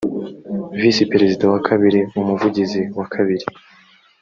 [0.79, 3.45] visi perezida wa kabiri umuvugizi wa kabiri